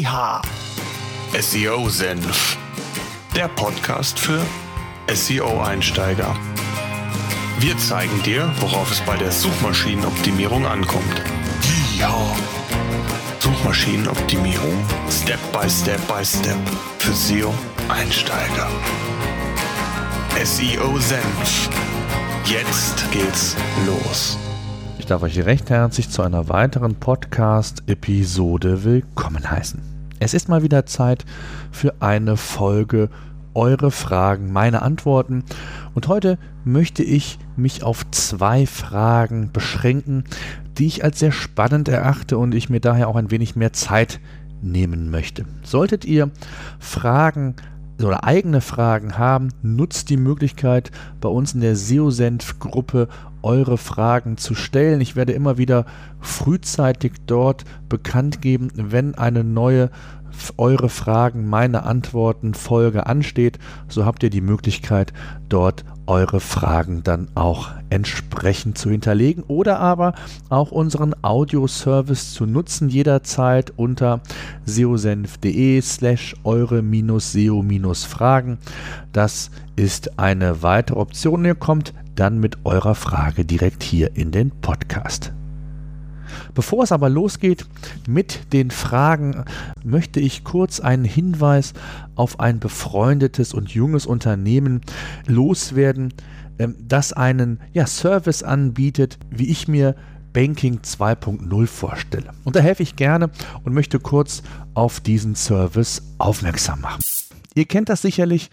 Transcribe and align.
Yeehaw! 0.00 0.40
SEO 1.38 1.90
Senf. 1.90 2.56
Der 3.36 3.48
Podcast 3.48 4.18
für 4.18 4.40
SEO-Einsteiger. 5.12 6.34
Wir 7.58 7.76
zeigen 7.76 8.22
dir, 8.22 8.50
worauf 8.60 8.90
es 8.90 9.02
bei 9.02 9.18
der 9.18 9.30
Suchmaschinenoptimierung 9.30 10.64
ankommt. 10.64 11.22
Yeehaw! 11.98 12.34
Suchmaschinenoptimierung 13.40 14.72
Step 15.10 15.40
by 15.52 15.68
Step 15.68 16.00
by 16.08 16.24
Step 16.24 16.56
für 16.98 17.12
SEO-Einsteiger. 17.12 18.68
SEO 20.42 20.98
Senf. 20.98 21.68
Jetzt 22.46 23.04
geht's 23.12 23.54
los. 23.84 24.38
Ich 25.10 25.12
darf 25.12 25.24
euch 25.24 25.44
recht 25.44 25.70
herzlich 25.70 26.08
zu 26.08 26.22
einer 26.22 26.48
weiteren 26.48 26.94
Podcast-Episode 26.94 28.84
willkommen 28.84 29.50
heißen. 29.50 29.82
Es 30.20 30.34
ist 30.34 30.48
mal 30.48 30.62
wieder 30.62 30.86
Zeit 30.86 31.24
für 31.72 31.94
eine 31.98 32.36
Folge 32.36 33.08
Eure 33.52 33.90
Fragen, 33.90 34.52
meine 34.52 34.82
Antworten. 34.82 35.42
Und 35.96 36.06
heute 36.06 36.38
möchte 36.62 37.02
ich 37.02 37.40
mich 37.56 37.82
auf 37.82 38.08
zwei 38.12 38.66
Fragen 38.66 39.50
beschränken, 39.50 40.22
die 40.78 40.86
ich 40.86 41.02
als 41.02 41.18
sehr 41.18 41.32
spannend 41.32 41.88
erachte 41.88 42.38
und 42.38 42.54
ich 42.54 42.70
mir 42.70 42.78
daher 42.78 43.08
auch 43.08 43.16
ein 43.16 43.32
wenig 43.32 43.56
mehr 43.56 43.72
Zeit 43.72 44.20
nehmen 44.62 45.10
möchte. 45.10 45.44
Solltet 45.64 46.04
ihr 46.04 46.30
Fragen 46.78 47.56
oder 48.00 48.24
eigene 48.24 48.60
Fragen 48.60 49.18
haben, 49.18 49.48
nutzt 49.62 50.08
die 50.10 50.16
Möglichkeit, 50.16 50.90
bei 51.20 51.28
uns 51.28 51.54
in 51.54 51.60
der 51.60 51.76
SEO-Senf-Gruppe 51.76 53.08
eure 53.42 53.78
Fragen 53.78 54.36
zu 54.36 54.54
stellen. 54.54 55.00
Ich 55.00 55.16
werde 55.16 55.32
immer 55.32 55.58
wieder 55.58 55.86
frühzeitig 56.20 57.12
dort 57.26 57.64
bekannt 57.88 58.42
geben, 58.42 58.70
wenn 58.74 59.14
eine 59.14 59.44
neue 59.44 59.90
eure 60.56 60.88
Fragen, 60.88 61.48
meine 61.48 61.84
Antworten 61.84 62.54
Folge 62.54 63.06
ansteht, 63.06 63.58
so 63.88 64.04
habt 64.04 64.22
ihr 64.22 64.30
die 64.30 64.40
Möglichkeit, 64.40 65.12
dort 65.48 65.84
eure 66.06 66.40
Fragen 66.40 67.02
dann 67.04 67.28
auch 67.34 67.68
entsprechend 67.88 68.78
zu 68.78 68.90
hinterlegen 68.90 69.44
oder 69.44 69.78
aber 69.78 70.14
auch 70.48 70.72
unseren 70.72 71.14
Audioservice 71.22 72.32
zu 72.32 72.46
nutzen, 72.46 72.88
jederzeit 72.88 73.72
unter 73.76 74.20
seosenf.de 74.64 75.80
slash 75.82 76.34
eure-seo-fragen. 76.42 78.58
Das 79.12 79.50
ist 79.76 80.18
eine 80.18 80.62
weitere 80.62 80.98
Option. 80.98 81.44
Ihr 81.44 81.54
kommt 81.54 81.94
dann 82.20 82.38
mit 82.38 82.58
eurer 82.64 82.94
Frage 82.94 83.46
direkt 83.46 83.82
hier 83.82 84.14
in 84.14 84.30
den 84.30 84.50
Podcast. 84.50 85.32
Bevor 86.54 86.84
es 86.84 86.92
aber 86.92 87.08
losgeht 87.08 87.64
mit 88.06 88.52
den 88.52 88.70
Fragen, 88.70 89.44
möchte 89.82 90.20
ich 90.20 90.44
kurz 90.44 90.80
einen 90.80 91.04
Hinweis 91.04 91.72
auf 92.16 92.38
ein 92.38 92.60
befreundetes 92.60 93.54
und 93.54 93.70
junges 93.70 94.04
Unternehmen 94.04 94.82
loswerden, 95.26 96.12
ähm, 96.58 96.76
das 96.86 97.12
einen 97.12 97.58
ja, 97.72 97.86
Service 97.86 98.42
anbietet, 98.42 99.18
wie 99.30 99.50
ich 99.50 99.66
mir 99.66 99.94
Banking 100.32 100.80
2.0 100.80 101.66
vorstelle. 101.66 102.30
Und 102.44 102.54
da 102.54 102.60
helfe 102.60 102.82
ich 102.82 102.96
gerne 102.96 103.30
und 103.64 103.72
möchte 103.72 103.98
kurz 103.98 104.42
auf 104.74 105.00
diesen 105.00 105.34
Service 105.34 106.02
aufmerksam 106.18 106.82
machen. 106.82 107.00
Ihr 107.54 107.64
kennt 107.64 107.88
das 107.88 108.02
sicherlich 108.02 108.50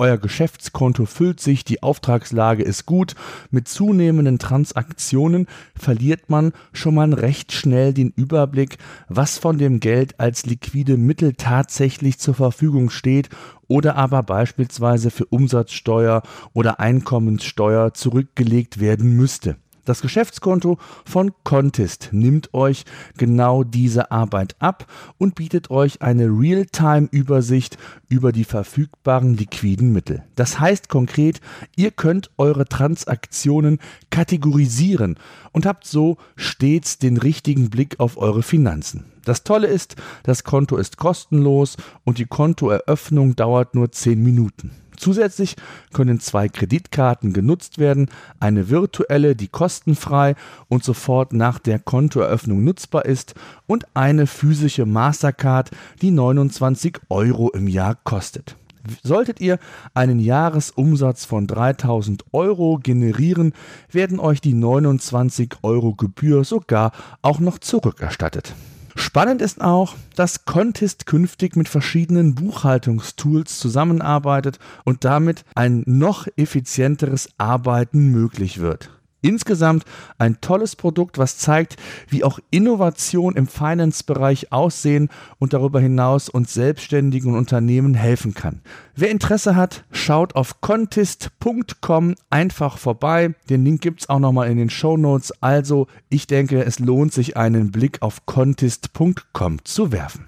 euer 0.00 0.16
Geschäftskonto 0.16 1.04
füllt 1.04 1.40
sich, 1.40 1.62
die 1.62 1.82
Auftragslage 1.82 2.62
ist 2.62 2.86
gut. 2.86 3.14
Mit 3.50 3.68
zunehmenden 3.68 4.38
Transaktionen 4.38 5.46
verliert 5.76 6.30
man 6.30 6.52
schon 6.72 6.94
mal 6.94 7.12
recht 7.12 7.52
schnell 7.52 7.92
den 7.92 8.08
Überblick, 8.16 8.78
was 9.10 9.36
von 9.36 9.58
dem 9.58 9.78
Geld 9.78 10.18
als 10.18 10.46
liquide 10.46 10.96
Mittel 10.96 11.34
tatsächlich 11.34 12.18
zur 12.18 12.32
Verfügung 12.32 12.88
steht 12.88 13.28
oder 13.68 13.96
aber 13.96 14.22
beispielsweise 14.22 15.10
für 15.10 15.26
Umsatzsteuer 15.26 16.22
oder 16.54 16.80
Einkommenssteuer 16.80 17.92
zurückgelegt 17.92 18.80
werden 18.80 19.14
müsste. 19.16 19.56
Das 19.84 20.02
Geschäftskonto 20.02 20.78
von 21.04 21.32
Contest 21.44 22.10
nimmt 22.12 22.52
euch 22.54 22.84
genau 23.16 23.64
diese 23.64 24.10
Arbeit 24.10 24.56
ab 24.58 24.86
und 25.18 25.34
bietet 25.34 25.70
euch 25.70 26.02
eine 26.02 26.26
Realtime-Übersicht 26.26 27.78
über 28.08 28.32
die 28.32 28.44
verfügbaren 28.44 29.34
liquiden 29.34 29.92
Mittel. 29.92 30.22
Das 30.36 30.60
heißt 30.60 30.88
konkret, 30.88 31.40
ihr 31.76 31.90
könnt 31.90 32.30
eure 32.36 32.66
Transaktionen 32.66 33.78
kategorisieren 34.10 35.16
und 35.52 35.66
habt 35.66 35.86
so 35.86 36.18
stets 36.36 36.98
den 36.98 37.16
richtigen 37.16 37.70
Blick 37.70 37.98
auf 38.00 38.18
eure 38.18 38.42
Finanzen. 38.42 39.04
Das 39.24 39.44
Tolle 39.44 39.66
ist, 39.66 39.96
das 40.22 40.44
Konto 40.44 40.76
ist 40.76 40.96
kostenlos 40.96 41.76
und 42.04 42.18
die 42.18 42.26
Kontoeröffnung 42.26 43.36
dauert 43.36 43.74
nur 43.74 43.92
10 43.92 44.22
Minuten. 44.22 44.72
Zusätzlich 45.00 45.56
können 45.94 46.20
zwei 46.20 46.50
Kreditkarten 46.50 47.32
genutzt 47.32 47.78
werden, 47.78 48.10
eine 48.38 48.68
virtuelle, 48.68 49.34
die 49.34 49.48
kostenfrei 49.48 50.34
und 50.68 50.84
sofort 50.84 51.32
nach 51.32 51.58
der 51.58 51.78
Kontoeröffnung 51.78 52.62
nutzbar 52.62 53.06
ist 53.06 53.34
und 53.66 53.86
eine 53.94 54.26
physische 54.26 54.84
Mastercard, 54.84 55.70
die 56.02 56.10
29 56.10 56.98
Euro 57.08 57.48
im 57.48 57.66
Jahr 57.66 57.94
kostet. 58.04 58.56
Solltet 59.02 59.40
ihr 59.40 59.58
einen 59.94 60.20
Jahresumsatz 60.20 61.24
von 61.24 61.46
3000 61.46 62.24
Euro 62.32 62.78
generieren, 62.82 63.54
werden 63.90 64.20
euch 64.20 64.42
die 64.42 64.54
29 64.54 65.54
Euro 65.62 65.94
Gebühr 65.94 66.44
sogar 66.44 66.92
auch 67.22 67.40
noch 67.40 67.58
zurückerstattet. 67.58 68.54
Spannend 68.96 69.40
ist 69.42 69.60
auch, 69.60 69.94
dass 70.16 70.44
Contest 70.44 71.06
künftig 71.06 71.56
mit 71.56 71.68
verschiedenen 71.68 72.34
Buchhaltungstools 72.34 73.58
zusammenarbeitet 73.58 74.58
und 74.84 75.04
damit 75.04 75.44
ein 75.54 75.82
noch 75.86 76.26
effizienteres 76.36 77.28
Arbeiten 77.38 78.08
möglich 78.08 78.58
wird. 78.58 78.90
Insgesamt 79.22 79.84
ein 80.18 80.40
tolles 80.40 80.76
Produkt, 80.76 81.18
was 81.18 81.36
zeigt, 81.36 81.76
wie 82.08 82.24
auch 82.24 82.38
Innovation 82.50 83.36
im 83.36 83.46
Finance-Bereich 83.46 84.52
aussehen 84.52 85.08
und 85.38 85.52
darüber 85.52 85.80
hinaus 85.80 86.28
uns 86.28 86.54
selbstständigen 86.54 87.34
Unternehmen 87.36 87.94
helfen 87.94 88.34
kann. 88.34 88.62
Wer 88.94 89.10
Interesse 89.10 89.56
hat, 89.56 89.84
schaut 89.92 90.34
auf 90.34 90.60
contest.com 90.60 92.14
einfach 92.30 92.78
vorbei. 92.78 93.34
Den 93.48 93.64
Link 93.64 93.80
gibt 93.80 94.00
es 94.00 94.08
auch 94.08 94.18
nochmal 94.18 94.50
in 94.50 94.58
den 94.58 94.70
Show 94.70 94.96
Notes. 94.96 95.32
Also, 95.42 95.86
ich 96.08 96.26
denke, 96.26 96.64
es 96.64 96.78
lohnt 96.78 97.12
sich, 97.12 97.36
einen 97.36 97.70
Blick 97.70 98.02
auf 98.02 98.26
contest.com 98.26 99.64
zu 99.64 99.92
werfen. 99.92 100.24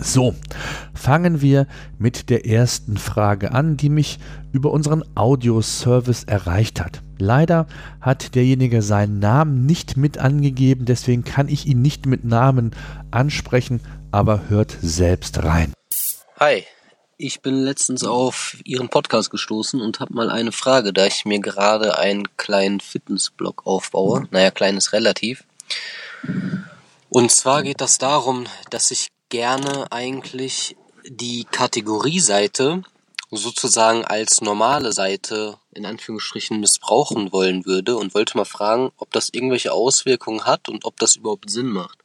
So, 0.00 0.34
fangen 0.94 1.40
wir 1.40 1.66
mit 1.98 2.30
der 2.30 2.46
ersten 2.46 2.98
Frage 2.98 3.52
an, 3.52 3.76
die 3.76 3.88
mich 3.88 4.18
über 4.52 4.70
unseren 4.70 5.02
Audioservice 5.16 6.24
erreicht 6.24 6.80
hat. 6.80 7.02
Leider 7.18 7.66
hat 8.00 8.34
derjenige 8.34 8.82
seinen 8.82 9.18
Namen 9.18 9.66
nicht 9.66 9.96
mit 9.96 10.18
angegeben, 10.18 10.84
deswegen 10.84 11.24
kann 11.24 11.48
ich 11.48 11.66
ihn 11.66 11.82
nicht 11.82 12.06
mit 12.06 12.24
Namen 12.24 12.72
ansprechen, 13.10 13.80
aber 14.10 14.48
hört 14.48 14.76
selbst 14.80 15.42
rein. 15.42 15.72
Hi, 16.38 16.64
ich 17.16 17.42
bin 17.42 17.56
letztens 17.56 18.04
auf 18.04 18.56
Ihren 18.64 18.88
Podcast 18.88 19.30
gestoßen 19.30 19.80
und 19.80 19.98
habe 19.98 20.14
mal 20.14 20.30
eine 20.30 20.52
Frage, 20.52 20.92
da 20.92 21.06
ich 21.06 21.24
mir 21.24 21.40
gerade 21.40 21.98
einen 21.98 22.36
kleinen 22.36 22.78
Fitnessblog 22.78 23.66
aufbaue. 23.66 24.28
Naja, 24.30 24.52
klein 24.52 24.76
ist 24.76 24.92
relativ. 24.92 25.44
Und 27.08 27.32
zwar 27.32 27.64
geht 27.64 27.80
das 27.80 27.98
darum, 27.98 28.46
dass 28.70 28.92
ich 28.92 29.08
gerne 29.30 29.90
eigentlich 29.90 30.76
die 31.04 31.44
Kategorieseite 31.50 32.82
sozusagen 33.30 34.04
als 34.04 34.40
normale 34.40 34.92
Seite 34.92 35.58
in 35.74 35.84
Anführungsstrichen 35.84 36.60
missbrauchen 36.60 37.32
wollen 37.32 37.66
würde 37.66 37.96
und 37.96 38.14
wollte 38.14 38.36
mal 38.36 38.44
fragen, 38.44 38.90
ob 38.96 39.12
das 39.12 39.28
irgendwelche 39.30 39.72
Auswirkungen 39.72 40.44
hat 40.44 40.68
und 40.68 40.84
ob 40.84 40.98
das 40.98 41.16
überhaupt 41.16 41.50
Sinn 41.50 41.68
macht. 41.68 41.98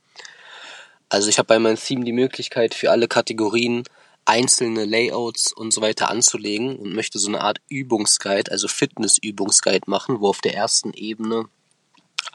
Also 1.10 1.30
ich 1.30 1.38
habe 1.38 1.48
bei 1.48 1.60
meinem 1.60 1.78
Theme 1.78 2.06
die 2.06 2.12
Möglichkeit 2.12 2.74
für 2.74 2.92
alle 2.92 3.08
Kategorien 3.08 3.84
einzelne 4.26 4.86
Layouts 4.86 5.54
und 5.54 5.74
so 5.74 5.82
weiter 5.82 6.10
anzulegen 6.10 6.76
und 6.78 6.94
möchte 6.94 7.20
so 7.20 7.28
eine 7.28 7.42
Art 7.42 7.60
Übungsguide, 7.70 8.52
also 8.52 8.68
Fitnessübungsguide 8.68 9.90
machen, 9.90 10.22
wo 10.22 10.30
auf 10.30 10.42
der 10.42 10.56
ersten 10.56 10.94
Ebene 10.94 11.46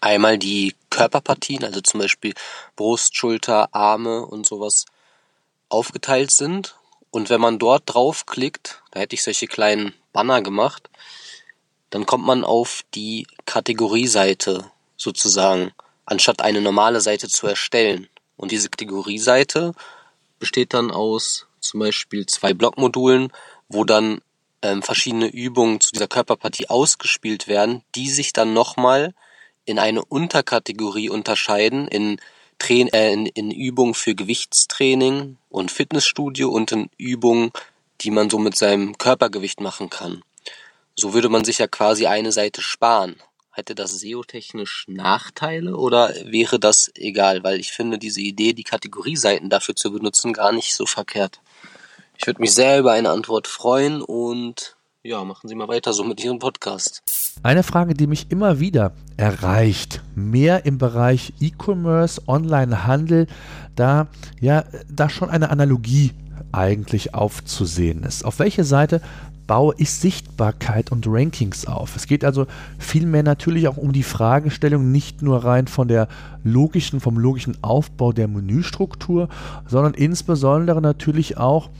einmal 0.00 0.38
die 0.38 0.74
Körperpartien, 0.90 1.64
also 1.64 1.80
zum 1.80 2.00
Beispiel 2.00 2.34
Brust, 2.76 3.16
Schulter, 3.16 3.74
Arme 3.74 4.24
und 4.26 4.46
sowas 4.46 4.84
aufgeteilt 5.68 6.30
sind. 6.30 6.76
Und 7.10 7.30
wenn 7.30 7.40
man 7.40 7.58
dort 7.58 7.84
draufklickt, 7.86 8.82
da 8.90 9.00
hätte 9.00 9.14
ich 9.14 9.22
solche 9.22 9.46
kleinen 9.46 9.94
Banner 10.12 10.42
gemacht, 10.42 10.90
dann 11.90 12.06
kommt 12.06 12.26
man 12.26 12.44
auf 12.44 12.82
die 12.94 13.26
Kategorieseite 13.46 14.70
sozusagen, 14.96 15.72
anstatt 16.04 16.42
eine 16.42 16.60
normale 16.60 17.00
Seite 17.00 17.28
zu 17.28 17.46
erstellen. 17.46 18.08
Und 18.36 18.52
diese 18.52 18.68
Kategorieseite 18.68 19.74
besteht 20.38 20.74
dann 20.74 20.90
aus 20.90 21.46
zum 21.60 21.80
Beispiel 21.80 22.26
zwei 22.26 22.54
Blockmodulen, 22.54 23.32
wo 23.68 23.84
dann 23.84 24.20
ähm, 24.62 24.82
verschiedene 24.82 25.28
Übungen 25.28 25.80
zu 25.80 25.92
dieser 25.92 26.08
Körperpartie 26.08 26.68
ausgespielt 26.68 27.48
werden, 27.48 27.82
die 27.94 28.08
sich 28.10 28.32
dann 28.32 28.52
nochmal 28.52 29.14
in 29.64 29.78
eine 29.78 30.04
Unterkategorie 30.04 31.10
unterscheiden, 31.10 31.88
in 31.88 32.20
Train 32.58 32.88
äh, 32.88 33.12
in, 33.12 33.26
in 33.26 33.50
Übungen 33.50 33.94
für 33.94 34.14
Gewichtstraining 34.14 35.36
und 35.48 35.70
Fitnessstudio 35.70 36.48
und 36.50 36.72
in 36.72 36.90
Übungen, 36.96 37.50
die 38.00 38.10
man 38.10 38.30
so 38.30 38.38
mit 38.38 38.56
seinem 38.56 38.98
Körpergewicht 38.98 39.60
machen 39.60 39.90
kann. 39.90 40.22
So 40.96 41.14
würde 41.14 41.28
man 41.28 41.44
sich 41.44 41.58
ja 41.58 41.66
quasi 41.66 42.06
eine 42.06 42.32
Seite 42.32 42.60
sparen. 42.60 43.16
Hätte 43.52 43.74
das 43.74 43.98
SEO-technisch 43.98 44.84
Nachteile 44.88 45.76
oder 45.76 46.14
wäre 46.24 46.60
das 46.60 46.92
egal? 46.94 47.42
Weil 47.42 47.58
ich 47.58 47.72
finde 47.72 47.98
diese 47.98 48.20
Idee, 48.20 48.52
die 48.52 48.62
Kategorieseiten 48.62 49.50
dafür 49.50 49.74
zu 49.74 49.92
benutzen, 49.92 50.32
gar 50.32 50.52
nicht 50.52 50.74
so 50.74 50.86
verkehrt. 50.86 51.40
Ich 52.16 52.26
würde 52.26 52.40
mich 52.40 52.52
sehr 52.52 52.78
über 52.78 52.92
eine 52.92 53.10
Antwort 53.10 53.46
freuen 53.48 54.02
und 54.02 54.76
ja, 55.04 55.24
machen 55.24 55.48
Sie 55.48 55.54
mal 55.54 55.68
weiter 55.68 55.92
so 55.92 56.02
mit 56.04 56.22
Ihrem 56.24 56.38
Podcast. 56.38 57.02
Eine 57.42 57.62
Frage, 57.62 57.94
die 57.94 58.08
mich 58.08 58.30
immer 58.30 58.58
wieder 58.58 58.92
erreicht, 59.16 60.02
mehr 60.14 60.66
im 60.66 60.78
Bereich 60.78 61.32
E-Commerce, 61.40 62.22
Online-Handel, 62.26 63.28
da 63.76 64.08
ja, 64.40 64.64
da 64.90 65.08
schon 65.08 65.30
eine 65.30 65.50
Analogie 65.50 66.12
eigentlich 66.50 67.14
aufzusehen 67.14 68.02
ist. 68.02 68.24
Auf 68.24 68.38
welche 68.40 68.64
Seite 68.64 69.00
baue 69.46 69.74
ich 69.78 69.90
Sichtbarkeit 69.92 70.90
und 70.92 71.06
Rankings 71.06 71.66
auf. 71.66 71.96
Es 71.96 72.06
geht 72.06 72.24
also 72.24 72.46
vielmehr 72.78 73.22
natürlich 73.22 73.68
auch 73.68 73.76
um 73.76 73.92
die 73.92 74.02
Fragestellung 74.02 74.90
nicht 74.90 75.22
nur 75.22 75.44
rein 75.44 75.68
von 75.68 75.88
der 75.88 76.08
logischen, 76.42 77.00
vom 77.00 77.18
logischen 77.18 77.56
Aufbau 77.62 78.12
der 78.12 78.28
Menüstruktur, 78.28 79.28
sondern 79.66 79.94
insbesondere 79.94 80.82
natürlich 80.82 81.38
auch, 81.38 81.70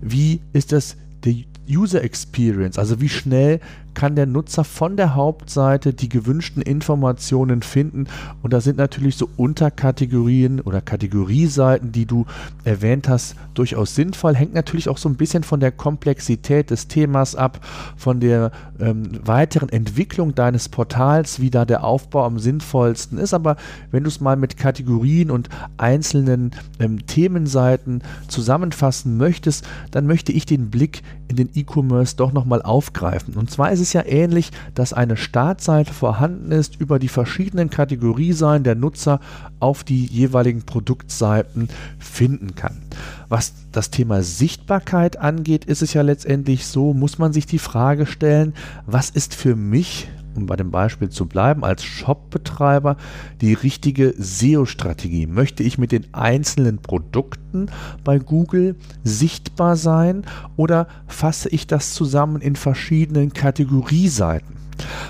wie 0.00 0.40
ist 0.52 0.72
das 0.72 0.96
der 1.24 1.34
User 1.68 2.02
Experience, 2.02 2.78
also 2.78 3.00
wie 3.00 3.08
schnell 3.08 3.60
kann 3.98 4.14
der 4.14 4.26
Nutzer 4.26 4.62
von 4.62 4.96
der 4.96 5.16
Hauptseite 5.16 5.92
die 5.92 6.08
gewünschten 6.08 6.62
Informationen 6.62 7.62
finden. 7.62 8.06
Und 8.42 8.52
da 8.52 8.60
sind 8.60 8.78
natürlich 8.78 9.16
so 9.16 9.28
Unterkategorien 9.36 10.60
oder 10.60 10.80
Kategorieseiten, 10.80 11.90
die 11.90 12.06
du 12.06 12.24
erwähnt 12.62 13.08
hast, 13.08 13.34
durchaus 13.54 13.96
sinnvoll. 13.96 14.36
Hängt 14.36 14.54
natürlich 14.54 14.88
auch 14.88 14.98
so 14.98 15.08
ein 15.08 15.16
bisschen 15.16 15.42
von 15.42 15.58
der 15.58 15.72
Komplexität 15.72 16.70
des 16.70 16.86
Themas 16.86 17.34
ab, 17.34 17.58
von 17.96 18.20
der 18.20 18.52
ähm, 18.78 19.18
weiteren 19.24 19.68
Entwicklung 19.68 20.32
deines 20.32 20.68
Portals, 20.68 21.40
wie 21.40 21.50
da 21.50 21.64
der 21.64 21.82
Aufbau 21.82 22.24
am 22.24 22.38
sinnvollsten 22.38 23.18
ist. 23.18 23.34
Aber 23.34 23.56
wenn 23.90 24.04
du 24.04 24.08
es 24.10 24.20
mal 24.20 24.36
mit 24.36 24.56
Kategorien 24.56 25.32
und 25.32 25.48
einzelnen 25.76 26.52
ähm, 26.78 27.04
Themenseiten 27.08 28.02
zusammenfassen 28.28 29.16
möchtest, 29.16 29.66
dann 29.90 30.06
möchte 30.06 30.30
ich 30.30 30.46
den 30.46 30.70
Blick 30.70 31.02
in 31.26 31.34
den 31.34 31.50
E-Commerce 31.52 32.14
doch 32.14 32.32
nochmal 32.32 32.62
aufgreifen. 32.62 33.34
Und 33.34 33.50
zwar 33.50 33.72
ist 33.72 33.80
es 33.80 33.87
ja 33.92 34.04
ähnlich, 34.04 34.50
dass 34.74 34.92
eine 34.92 35.16
Startseite 35.16 35.92
vorhanden 35.92 36.52
ist 36.52 36.80
über 36.80 36.98
die 36.98 37.08
verschiedenen 37.08 37.70
Kategorieseiten 37.70 38.64
der 38.64 38.74
Nutzer 38.74 39.20
auf 39.60 39.84
die 39.84 40.06
jeweiligen 40.06 40.62
Produktseiten 40.62 41.68
finden 41.98 42.54
kann. 42.54 42.82
Was 43.28 43.52
das 43.72 43.90
Thema 43.90 44.22
Sichtbarkeit 44.22 45.18
angeht, 45.18 45.64
ist 45.64 45.82
es 45.82 45.92
ja 45.94 46.02
letztendlich 46.02 46.66
so, 46.66 46.94
muss 46.94 47.18
man 47.18 47.32
sich 47.32 47.46
die 47.46 47.58
Frage 47.58 48.06
stellen, 48.06 48.54
was 48.86 49.10
ist 49.10 49.34
für 49.34 49.56
mich 49.56 50.08
um 50.38 50.46
bei 50.46 50.56
dem 50.56 50.70
Beispiel 50.70 51.08
zu 51.08 51.26
bleiben, 51.26 51.64
als 51.64 51.84
Shop-Betreiber 51.84 52.96
die 53.40 53.54
richtige 53.54 54.14
SEO-Strategie? 54.16 55.26
Möchte 55.26 55.62
ich 55.62 55.78
mit 55.78 55.92
den 55.92 56.06
einzelnen 56.12 56.78
Produkten 56.78 57.66
bei 58.04 58.18
Google 58.18 58.76
sichtbar 59.04 59.76
sein 59.76 60.24
oder 60.56 60.86
fasse 61.06 61.48
ich 61.48 61.66
das 61.66 61.92
zusammen 61.92 62.40
in 62.40 62.56
verschiedenen 62.56 63.32
Kategorieseiten? 63.32 64.56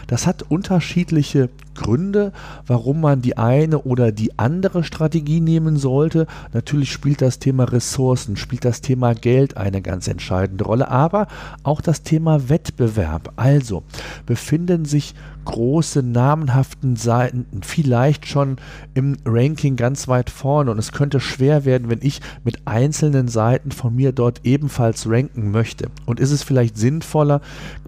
Das 0.06 0.26
hat 0.26 0.42
unterschiedliche 0.42 1.50
Gründe, 1.78 2.32
warum 2.66 3.00
man 3.00 3.22
die 3.22 3.38
eine 3.38 3.78
oder 3.78 4.10
die 4.10 4.38
andere 4.38 4.82
Strategie 4.82 5.40
nehmen 5.40 5.76
sollte. 5.76 6.26
Natürlich 6.52 6.90
spielt 6.90 7.22
das 7.22 7.38
Thema 7.38 7.64
Ressourcen, 7.64 8.36
spielt 8.36 8.64
das 8.64 8.80
Thema 8.80 9.14
Geld 9.14 9.56
eine 9.56 9.80
ganz 9.80 10.08
entscheidende 10.08 10.64
Rolle, 10.64 10.90
aber 10.90 11.28
auch 11.62 11.80
das 11.80 12.02
Thema 12.02 12.48
Wettbewerb. 12.48 13.32
Also 13.36 13.84
befinden 14.26 14.84
sich 14.84 15.14
große 15.44 16.02
namenhaften 16.02 16.96
Seiten 16.96 17.46
vielleicht 17.62 18.26
schon 18.26 18.56
im 18.92 19.16
Ranking 19.24 19.76
ganz 19.76 20.06
weit 20.06 20.28
vorne 20.28 20.70
und 20.70 20.78
es 20.78 20.92
könnte 20.92 21.20
schwer 21.20 21.64
werden, 21.64 21.88
wenn 21.88 22.00
ich 22.02 22.20
mit 22.44 22.66
einzelnen 22.66 23.28
Seiten 23.28 23.70
von 23.70 23.96
mir 23.96 24.12
dort 24.12 24.40
ebenfalls 24.44 25.08
ranken 25.08 25.50
möchte. 25.50 25.88
Und 26.04 26.20
ist 26.20 26.32
es 26.32 26.42
vielleicht 26.42 26.76
sinnvoller, 26.76 27.40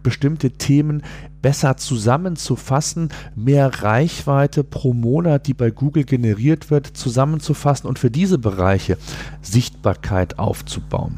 bestimmte 0.02 0.52
Themen 0.52 1.02
besser 1.42 1.76
zusammenzufassen, 1.76 3.10
mehr 3.34 3.79
Reichweite 3.82 4.64
pro 4.64 4.92
Monat, 4.92 5.46
die 5.46 5.54
bei 5.54 5.70
Google 5.70 6.04
generiert 6.04 6.70
wird, 6.70 6.86
zusammenzufassen 6.86 7.88
und 7.88 7.98
für 7.98 8.10
diese 8.10 8.38
Bereiche 8.38 8.98
Sichtbarkeit 9.42 10.38
aufzubauen. 10.38 11.16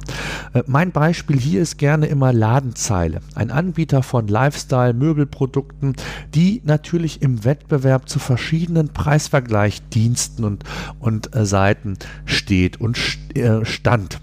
Äh, 0.55 0.63
mein 0.67 0.93
Beispiel 0.93 1.39
hier 1.39 1.63
ist 1.63 1.79
gerne 1.79 2.07
immer 2.07 2.33
Ladenzeile, 2.33 3.21
ein 3.35 3.51
Anbieter 3.51 4.03
von 4.03 4.29
Lifestyle-Möbelprodukten, 4.29 5.95
die 6.35 6.63
natürlich 6.65 7.23
im 7.23 7.45
Wettbewerb 7.45 8.09
zu 8.09 8.19
verschiedenen 8.19 8.89
Preisvergleichdiensten 8.89 10.45
und, 10.45 10.65
und 11.01 11.35
äh, 11.35 11.45
Seiten 11.45 11.99
steht 12.25 12.81
und 12.81 12.99
äh, 13.35 13.65
stand 13.65 14.21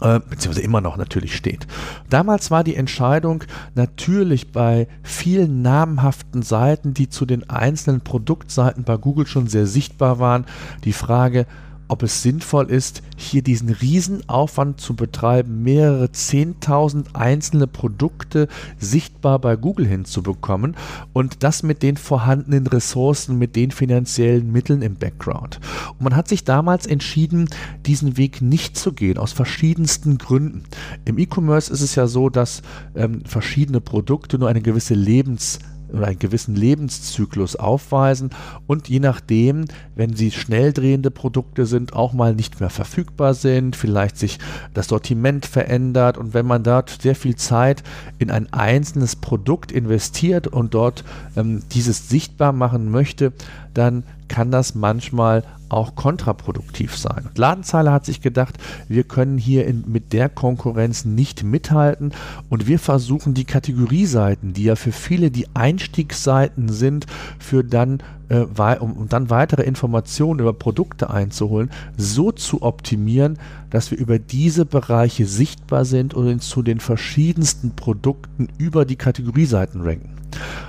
äh, 0.00 0.20
beziehungsweise 0.20 0.64
immer 0.64 0.80
noch 0.80 0.96
natürlich 0.96 1.36
steht. 1.36 1.66
Damals 2.08 2.50
war 2.50 2.64
die 2.64 2.76
Entscheidung 2.76 3.44
natürlich 3.74 4.52
bei 4.52 4.88
vielen 5.02 5.62
namhaften 5.62 6.42
Seiten, 6.42 6.94
die 6.94 7.08
zu 7.08 7.26
den 7.26 7.48
einzelnen 7.48 8.00
Produktseiten 8.00 8.84
bei 8.84 8.96
Google 8.96 9.26
schon 9.26 9.46
sehr 9.46 9.66
sichtbar 9.66 10.18
waren, 10.18 10.46
die 10.84 10.92
Frage, 10.92 11.46
ob 11.90 12.04
es 12.04 12.22
sinnvoll 12.22 12.70
ist, 12.70 13.02
hier 13.16 13.42
diesen 13.42 13.68
Riesenaufwand 13.68 14.80
zu 14.80 14.94
betreiben, 14.94 15.62
mehrere 15.62 16.06
10.000 16.06 17.14
einzelne 17.14 17.66
Produkte 17.66 18.46
sichtbar 18.78 19.40
bei 19.40 19.56
Google 19.56 19.86
hinzubekommen 19.86 20.76
und 21.12 21.42
das 21.42 21.62
mit 21.64 21.82
den 21.82 21.96
vorhandenen 21.96 22.68
Ressourcen, 22.68 23.38
mit 23.38 23.56
den 23.56 23.72
finanziellen 23.72 24.52
Mitteln 24.52 24.82
im 24.82 24.94
Background. 24.94 25.58
Und 25.98 26.02
man 26.02 26.16
hat 26.16 26.28
sich 26.28 26.44
damals 26.44 26.86
entschieden, 26.86 27.48
diesen 27.86 28.16
Weg 28.16 28.40
nicht 28.40 28.76
zu 28.76 28.92
gehen, 28.92 29.18
aus 29.18 29.32
verschiedensten 29.32 30.18
Gründen. 30.18 30.62
Im 31.04 31.18
E-Commerce 31.18 31.72
ist 31.72 31.80
es 31.80 31.96
ja 31.96 32.06
so, 32.06 32.28
dass 32.28 32.62
ähm, 32.94 33.22
verschiedene 33.24 33.80
Produkte 33.80 34.38
nur 34.38 34.48
eine 34.48 34.62
gewisse 34.62 34.94
Lebens 34.94 35.58
oder 35.92 36.06
einen 36.06 36.18
gewissen 36.18 36.54
Lebenszyklus 36.54 37.56
aufweisen 37.56 38.30
und 38.66 38.88
je 38.88 39.00
nachdem, 39.00 39.66
wenn 39.94 40.14
sie 40.14 40.30
schnell 40.30 40.72
drehende 40.72 41.10
Produkte 41.10 41.66
sind, 41.66 41.92
auch 41.92 42.12
mal 42.12 42.34
nicht 42.34 42.60
mehr 42.60 42.70
verfügbar 42.70 43.34
sind, 43.34 43.76
vielleicht 43.76 44.18
sich 44.18 44.38
das 44.74 44.88
Sortiment 44.88 45.46
verändert 45.46 46.18
und 46.18 46.34
wenn 46.34 46.46
man 46.46 46.62
dort 46.62 47.02
sehr 47.02 47.14
viel 47.14 47.36
Zeit 47.36 47.82
in 48.18 48.30
ein 48.30 48.52
einzelnes 48.52 49.16
Produkt 49.16 49.72
investiert 49.72 50.46
und 50.46 50.74
dort 50.74 51.04
ähm, 51.36 51.62
dieses 51.72 52.08
sichtbar 52.08 52.52
machen 52.52 52.90
möchte, 52.90 53.32
dann 53.74 54.04
kann 54.28 54.50
das 54.50 54.74
manchmal 54.74 55.42
auch 55.70 55.94
kontraproduktiv 55.94 56.96
sein. 56.96 57.24
Und 57.26 57.38
Ladenzeile 57.38 57.92
hat 57.92 58.04
sich 58.04 58.20
gedacht, 58.20 58.58
wir 58.88 59.04
können 59.04 59.38
hier 59.38 59.66
in, 59.66 59.84
mit 59.86 60.12
der 60.12 60.28
Konkurrenz 60.28 61.04
nicht 61.04 61.42
mithalten 61.42 62.12
und 62.48 62.66
wir 62.66 62.78
versuchen 62.78 63.34
die 63.34 63.44
Kategorieseiten, 63.44 64.52
die 64.52 64.64
ja 64.64 64.76
für 64.76 64.92
viele 64.92 65.30
die 65.30 65.46
Einstiegsseiten 65.54 66.68
sind, 66.68 67.06
für 67.38 67.64
dann 67.64 68.02
äh, 68.30 68.46
um, 68.80 68.92
um 68.92 69.08
dann 69.08 69.28
weitere 69.28 69.62
Informationen 69.62 70.40
über 70.40 70.54
Produkte 70.54 71.10
einzuholen, 71.10 71.70
so 71.96 72.32
zu 72.32 72.62
optimieren, 72.62 73.38
dass 73.68 73.90
wir 73.90 73.98
über 73.98 74.18
diese 74.18 74.64
Bereiche 74.64 75.26
sichtbar 75.26 75.84
sind 75.84 76.14
und 76.14 76.42
zu 76.42 76.62
den 76.62 76.80
verschiedensten 76.80 77.72
Produkten 77.76 78.48
über 78.56 78.84
die 78.84 78.96
Kategorieseiten 78.96 79.82
ranken. 79.82 80.16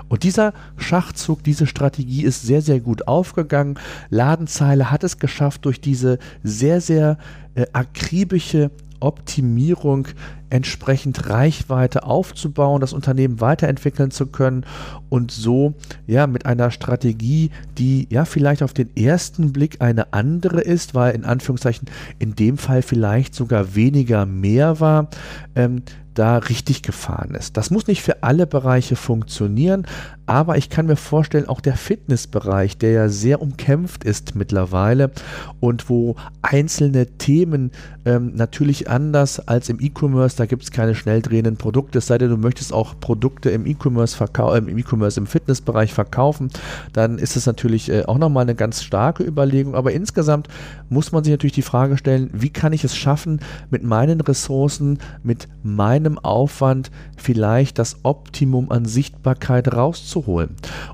Und 0.10 0.24
dieser 0.24 0.53
Schachzug, 0.75 1.44
diese 1.44 1.68
Strategie 1.68 2.24
ist 2.24 2.41
sehr, 2.41 2.62
sehr 2.62 2.80
gut 2.80 3.08
aufgegangen. 3.08 3.80
Ladenzeile 4.10 4.91
hat 4.91 5.03
es 5.03 5.20
geschafft, 5.20 5.65
durch 5.65 5.80
diese 5.80 6.18
sehr, 6.44 6.82
sehr 6.82 7.18
äh, 7.56 7.68
akribische 7.72 8.72
Optimierung 9.01 10.08
entsprechend 10.50 11.29
Reichweite 11.29 12.03
aufzubauen, 12.03 12.81
das 12.81 12.93
Unternehmen 12.93 13.39
weiterentwickeln 13.39 14.12
zu 14.12 14.27
können 14.27 14.65
und 15.10 15.31
so 15.31 15.74
ja 16.08 16.27
mit 16.27 16.46
einer 16.46 16.72
Strategie, 16.72 17.51
die 17.77 18.08
ja 18.10 18.25
vielleicht 18.25 18.63
auf 18.63 18.74
den 18.74 18.96
ersten 18.96 19.53
Blick 19.53 19.81
eine 19.81 20.13
andere 20.13 20.62
ist, 20.62 20.93
weil 20.93 21.15
in 21.15 21.25
Anführungszeichen 21.25 21.89
in 22.20 22.36
dem 22.36 22.58
Fall 22.58 22.81
vielleicht 22.81 23.34
sogar 23.34 23.75
weniger 23.75 24.25
mehr 24.25 24.79
war, 24.79 25.10
ähm, 25.55 25.84
da 26.13 26.38
richtig 26.38 26.81
gefahren 26.81 27.36
ist. 27.36 27.55
Das 27.58 27.72
muss 27.72 27.88
nicht 27.88 28.01
für 28.01 28.24
alle 28.24 28.46
Bereiche 28.46 28.96
funktionieren, 28.96 29.88
aber 30.31 30.57
ich 30.57 30.69
kann 30.69 30.85
mir 30.85 30.95
vorstellen, 30.95 31.50
auch 31.50 31.59
der 31.59 31.75
Fitnessbereich, 31.75 32.77
der 32.77 32.91
ja 32.91 33.09
sehr 33.09 33.41
umkämpft 33.41 34.05
ist 34.05 34.33
mittlerweile 34.33 35.11
und 35.59 35.89
wo 35.89 36.15
einzelne 36.41 37.05
Themen 37.17 37.71
ähm, 38.05 38.31
natürlich 38.35 38.89
anders 38.89 39.45
als 39.45 39.67
im 39.67 39.81
E-Commerce 39.81 40.38
da 40.38 40.45
gibt 40.45 40.63
es 40.63 40.71
keine 40.71 40.95
schnell 40.95 41.21
drehenden 41.21 41.57
Produkte, 41.57 41.97
es 41.97 42.07
sei 42.07 42.17
denn, 42.17 42.29
du 42.29 42.38
möchtest 42.38 42.71
auch 42.71 42.97
Produkte 43.01 43.50
im 43.50 43.65
E-Commerce 43.65 44.15
verkaufen, 44.15 44.69
äh, 44.69 44.71
im 44.71 44.77
E-Commerce 44.77 45.19
im 45.19 45.27
Fitnessbereich 45.27 45.93
verkaufen, 45.93 46.50
dann 46.93 47.17
ist 47.17 47.35
es 47.35 47.45
natürlich 47.45 47.89
äh, 47.89 48.05
auch 48.05 48.17
nochmal 48.17 48.43
eine 48.43 48.55
ganz 48.55 48.83
starke 48.83 49.23
Überlegung. 49.23 49.75
Aber 49.75 49.91
insgesamt 49.91 50.47
muss 50.88 51.11
man 51.11 51.25
sich 51.25 51.31
natürlich 51.31 51.55
die 51.55 51.61
Frage 51.61 51.97
stellen, 51.97 52.29
wie 52.31 52.51
kann 52.51 52.71
ich 52.71 52.85
es 52.85 52.95
schaffen, 52.95 53.41
mit 53.69 53.83
meinen 53.83 54.21
Ressourcen, 54.21 55.00
mit 55.23 55.50
meinem 55.61 56.17
Aufwand 56.19 56.89
vielleicht 57.17 57.79
das 57.79 57.97
Optimum 58.03 58.71
an 58.71 58.85
Sichtbarkeit 58.85 59.73
rauszuholen 59.73 60.20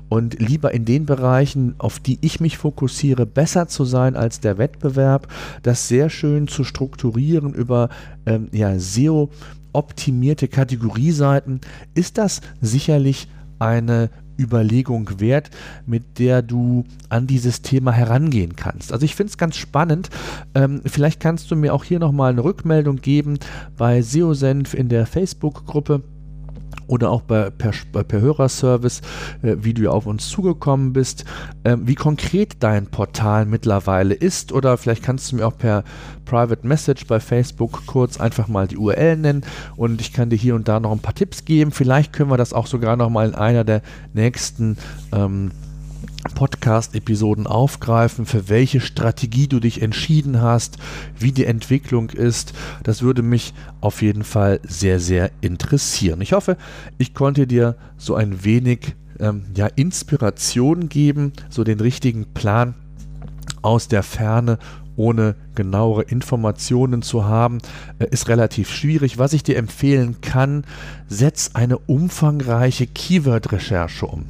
und 0.08 0.38
lieber 0.40 0.72
in 0.72 0.84
den 0.84 1.06
Bereichen, 1.06 1.74
auf 1.78 1.98
die 1.98 2.18
ich 2.20 2.40
mich 2.40 2.58
fokussiere, 2.58 3.26
besser 3.26 3.68
zu 3.68 3.84
sein 3.84 4.16
als 4.16 4.40
der 4.40 4.58
Wettbewerb, 4.58 5.28
das 5.62 5.88
sehr 5.88 6.10
schön 6.10 6.48
zu 6.48 6.64
strukturieren 6.64 7.54
über 7.54 7.88
ähm, 8.26 8.48
ja, 8.52 8.78
SEO 8.78 9.30
optimierte 9.72 10.48
Kategorieseiten, 10.48 11.60
ist 11.94 12.18
das 12.18 12.40
sicherlich 12.60 13.28
eine 13.58 14.10
Überlegung 14.38 15.10
wert, 15.18 15.50
mit 15.84 16.18
der 16.18 16.42
du 16.42 16.84
an 17.08 17.26
dieses 17.26 17.60
Thema 17.62 17.92
herangehen 17.92 18.54
kannst. 18.56 18.92
Also 18.92 19.04
ich 19.04 19.14
finde 19.14 19.30
es 19.30 19.38
ganz 19.38 19.56
spannend. 19.56 20.10
Ähm, 20.54 20.80
vielleicht 20.86 21.20
kannst 21.20 21.50
du 21.50 21.56
mir 21.56 21.74
auch 21.74 21.84
hier 21.84 21.98
nochmal 21.98 22.30
eine 22.32 22.44
Rückmeldung 22.44 22.96
geben 22.96 23.38
bei 23.76 24.00
SEO-Senf 24.00 24.74
in 24.74 24.88
der 24.88 25.06
Facebook-Gruppe 25.06 26.02
oder 26.88 27.10
auch 27.10 27.22
bei, 27.22 27.50
per, 27.50 27.72
per 28.02 28.20
Hörerservice, 28.20 29.02
äh, 29.42 29.56
wie 29.60 29.74
du 29.74 29.88
auf 29.90 30.06
uns 30.06 30.28
zugekommen 30.28 30.92
bist, 30.92 31.24
äh, 31.62 31.76
wie 31.80 31.94
konkret 31.94 32.56
dein 32.60 32.86
Portal 32.86 33.46
mittlerweile 33.46 34.14
ist 34.14 34.52
oder 34.52 34.76
vielleicht 34.76 35.04
kannst 35.04 35.30
du 35.30 35.36
mir 35.36 35.46
auch 35.46 35.56
per 35.56 35.84
Private 36.24 36.66
Message 36.66 37.06
bei 37.06 37.20
Facebook 37.20 37.86
kurz 37.86 38.20
einfach 38.20 38.48
mal 38.48 38.66
die 38.66 38.76
URL 38.76 39.16
nennen 39.16 39.44
und 39.76 40.00
ich 40.00 40.12
kann 40.12 40.30
dir 40.30 40.36
hier 40.36 40.54
und 40.54 40.68
da 40.68 40.80
noch 40.80 40.92
ein 40.92 40.98
paar 40.98 41.14
Tipps 41.14 41.44
geben. 41.44 41.70
Vielleicht 41.70 42.12
können 42.12 42.30
wir 42.30 42.36
das 42.36 42.52
auch 42.52 42.66
sogar 42.66 42.96
noch 42.96 43.08
mal 43.08 43.28
in 43.28 43.34
einer 43.34 43.64
der 43.64 43.82
nächsten 44.12 44.76
ähm, 45.12 45.52
Podcast-Episoden 46.34 47.46
aufgreifen, 47.46 48.26
für 48.26 48.48
welche 48.48 48.80
Strategie 48.80 49.48
du 49.48 49.60
dich 49.60 49.82
entschieden 49.82 50.40
hast, 50.40 50.78
wie 51.18 51.32
die 51.32 51.44
Entwicklung 51.44 52.10
ist. 52.10 52.52
Das 52.82 53.02
würde 53.02 53.22
mich 53.22 53.54
auf 53.80 54.02
jeden 54.02 54.24
Fall 54.24 54.60
sehr, 54.62 55.00
sehr 55.00 55.30
interessieren. 55.40 56.20
Ich 56.20 56.32
hoffe, 56.32 56.56
ich 56.98 57.14
konnte 57.14 57.46
dir 57.46 57.76
so 57.96 58.14
ein 58.14 58.44
wenig 58.44 58.96
ähm, 59.20 59.44
ja, 59.54 59.66
Inspiration 59.66 60.88
geben, 60.88 61.32
so 61.48 61.64
den 61.64 61.80
richtigen 61.80 62.26
Plan 62.34 62.74
aus 63.62 63.88
der 63.88 64.02
Ferne 64.02 64.58
ohne 64.96 65.36
genauere 65.58 66.02
Informationen 66.02 67.02
zu 67.02 67.24
haben, 67.24 67.58
äh, 67.98 68.06
ist 68.10 68.28
relativ 68.28 68.70
schwierig. 68.70 69.18
Was 69.18 69.32
ich 69.32 69.42
dir 69.42 69.56
empfehlen 69.56 70.20
kann, 70.20 70.64
setz 71.08 71.50
eine 71.54 71.78
umfangreiche 71.78 72.86
Keyword-Recherche 72.86 74.06
um. 74.06 74.26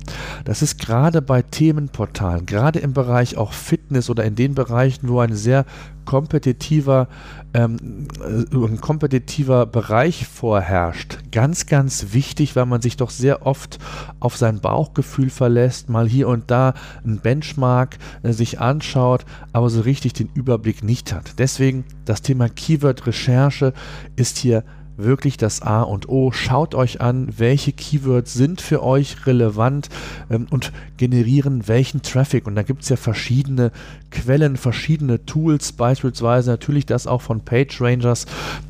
Das 0.46 0.62
ist 0.62 0.80
gerade 0.80 1.20
bei 1.20 1.42
Themenportalen, 1.42 2.46
gerade 2.46 2.78
im 2.78 2.94
Bereich 2.94 3.36
auch 3.36 3.52
Fitness 3.52 4.08
oder 4.08 4.24
in 4.24 4.36
den 4.36 4.54
Bereichen, 4.54 5.08
wo 5.10 5.20
ein 5.20 5.34
sehr 5.34 5.66
kompetitiver, 6.08 7.06
ähm, 7.52 8.08
äh, 8.22 8.56
ein 8.56 8.80
kompetitiver 8.80 9.66
Bereich 9.66 10.26
vorherrscht. 10.26 11.18
Ganz, 11.32 11.66
ganz 11.66 12.14
wichtig, 12.14 12.56
weil 12.56 12.64
man 12.64 12.80
sich 12.80 12.96
doch 12.96 13.10
sehr 13.10 13.44
oft 13.44 13.78
auf 14.18 14.38
sein 14.38 14.60
Bauchgefühl 14.60 15.28
verlässt, 15.28 15.90
mal 15.90 16.08
hier 16.08 16.28
und 16.28 16.50
da 16.50 16.72
ein 17.04 17.18
Benchmark 17.18 17.98
äh, 18.22 18.32
sich 18.32 18.58
anschaut, 18.58 19.26
aber 19.52 19.68
so 19.68 19.82
richtig 19.82 20.14
den 20.14 20.30
Überblick 20.32 20.82
nicht 20.82 21.12
hat. 21.12 21.17
Deswegen 21.38 21.84
das 22.04 22.22
Thema 22.22 22.48
Keyword-Recherche 22.48 23.72
ist 24.16 24.38
hier 24.38 24.64
wirklich 24.98 25.36
das 25.36 25.62
A 25.62 25.82
und 25.82 26.08
O. 26.08 26.32
Schaut 26.32 26.74
euch 26.74 27.00
an, 27.00 27.28
welche 27.38 27.72
Keywords 27.72 28.34
sind 28.34 28.60
für 28.60 28.82
euch 28.82 29.26
relevant 29.26 29.88
ähm, 30.28 30.46
und 30.50 30.72
generieren 30.96 31.68
welchen 31.68 32.02
Traffic. 32.02 32.46
Und 32.46 32.56
da 32.56 32.62
gibt 32.62 32.82
es 32.82 32.88
ja 32.88 32.96
verschiedene 32.96 33.70
Quellen, 34.10 34.56
verschiedene 34.56 35.24
Tools, 35.26 35.72
beispielsweise 35.72 36.50
natürlich 36.50 36.86
das 36.86 37.06
auch 37.06 37.22
von 37.22 37.40
PageRangers, 37.40 38.26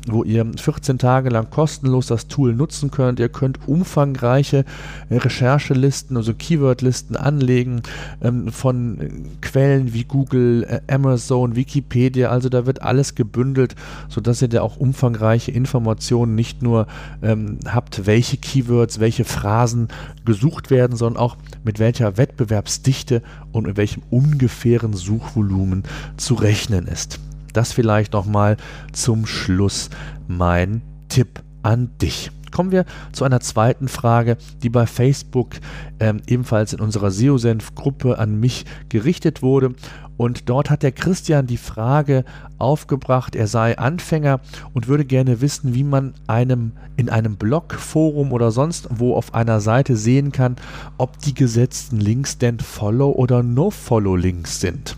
wo 0.07 0.23
ihr 0.23 0.45
14 0.57 0.97
Tage 0.97 1.29
lang 1.29 1.49
kostenlos 1.49 2.07
das 2.07 2.27
Tool 2.27 2.53
nutzen 2.53 2.91
könnt. 2.91 3.19
Ihr 3.19 3.29
könnt 3.29 3.67
umfangreiche 3.67 4.65
Recherchelisten, 5.09 6.17
also 6.17 6.33
Keywordlisten 6.33 7.15
anlegen 7.15 7.81
ähm, 8.21 8.51
von 8.51 9.29
Quellen 9.41 9.93
wie 9.93 10.03
Google, 10.03 10.63
äh, 10.63 10.93
Amazon, 10.93 11.55
Wikipedia. 11.55 12.29
Also 12.29 12.49
da 12.49 12.65
wird 12.65 12.81
alles 12.81 13.15
gebündelt, 13.15 13.75
sodass 14.09 14.41
ihr 14.41 14.49
da 14.49 14.61
auch 14.61 14.77
umfangreiche 14.77 15.51
Informationen 15.51 16.35
nicht 16.35 16.61
nur 16.61 16.87
ähm, 17.21 17.59
habt, 17.65 18.05
welche 18.05 18.37
Keywords, 18.37 18.99
welche 18.99 19.23
Phrasen 19.23 19.87
gesucht 20.25 20.69
werden, 20.69 20.97
sondern 20.97 21.21
auch 21.21 21.37
mit 21.63 21.79
welcher 21.79 22.17
Wettbewerbsdichte 22.17 23.21
und 23.51 23.67
mit 23.67 23.77
welchem 23.77 24.03
ungefähren 24.09 24.93
Suchvolumen 25.29 25.83
zu 26.17 26.33
rechnen 26.35 26.87
ist. 26.87 27.19
Das 27.53 27.71
vielleicht 27.71 28.13
nochmal 28.13 28.57
zum 28.91 29.25
Schluss 29.25 29.89
mein 30.27 30.81
Tipp 31.07 31.41
an 31.63 31.89
dich. 32.01 32.31
Kommen 32.51 32.71
wir 32.71 32.85
zu 33.11 33.25
einer 33.25 33.41
zweiten 33.41 33.87
Frage, 33.87 34.37
die 34.63 34.69
bei 34.69 34.87
Facebook 34.87 35.51
ähm, 35.99 36.21
ebenfalls 36.25 36.73
in 36.73 36.79
unserer 36.79 37.11
SEO-Senf-Gruppe 37.11 38.17
an 38.17 38.39
mich 38.39 38.65
gerichtet 38.89 39.43
wurde. 39.43 39.75
Und 40.17 40.49
dort 40.49 40.69
hat 40.69 40.83
der 40.83 40.91
Christian 40.91 41.45
die 41.45 41.57
Frage 41.57 42.25
aufgebracht, 42.57 43.35
er 43.35 43.47
sei 43.47 43.77
Anfänger 43.77 44.41
und 44.73 44.87
würde 44.87 45.05
gerne 45.05 45.41
wissen, 45.41 45.75
wie 45.75 45.83
man 45.83 46.13
einem 46.27 46.73
in 46.97 47.09
einem 47.09 47.37
Blog, 47.37 47.73
Forum 47.75 48.33
oder 48.33 48.51
sonst 48.51 48.87
wo 48.91 49.15
auf 49.15 49.33
einer 49.33 49.61
Seite 49.61 49.95
sehen 49.95 50.31
kann, 50.31 50.55
ob 50.97 51.19
die 51.19 51.35
gesetzten 51.35 51.99
Links 51.99 52.37
denn 52.39 52.59
Follow- 52.59 53.13
oder 53.13 53.43
No-Follow-Links 53.43 54.59
sind. 54.59 54.97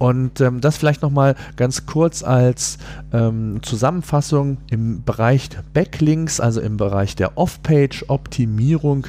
Und 0.00 0.40
ähm, 0.40 0.62
das 0.62 0.78
vielleicht 0.78 1.02
nochmal 1.02 1.36
ganz 1.56 1.84
kurz 1.84 2.22
als 2.22 2.78
ähm, 3.12 3.58
Zusammenfassung 3.60 4.56
im 4.70 5.04
Bereich 5.04 5.50
Backlinks, 5.74 6.40
also 6.40 6.62
im 6.62 6.78
Bereich 6.78 7.16
der 7.16 7.36
Off-Page-Optimierung, 7.36 9.08